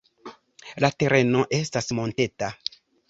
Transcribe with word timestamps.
La 0.85 0.89
tereno 1.03 1.43
estas 1.59 1.93
monteta. 1.99 2.51